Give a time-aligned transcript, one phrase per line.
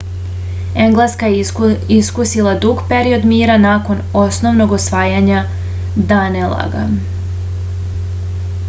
[0.85, 1.41] engleska je
[1.97, 5.45] iskusila dug period mira nakon ponovnog osvajanja
[6.15, 6.87] danelaga